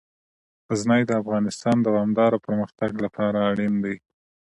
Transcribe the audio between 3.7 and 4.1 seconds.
دي.